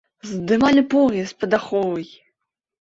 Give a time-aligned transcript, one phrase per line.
[0.29, 2.11] Здымалі пояс пад аховай!